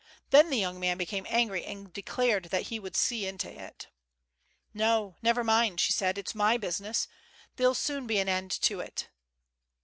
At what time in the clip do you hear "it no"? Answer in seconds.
3.51-5.15